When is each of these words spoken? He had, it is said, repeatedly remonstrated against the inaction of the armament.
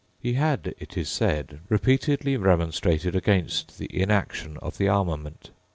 He 0.19 0.33
had, 0.33 0.73
it 0.79 0.97
is 0.97 1.09
said, 1.09 1.59
repeatedly 1.69 2.35
remonstrated 2.35 3.15
against 3.15 3.77
the 3.77 3.87
inaction 4.01 4.57
of 4.57 4.79
the 4.79 4.87
armament. 4.87 5.51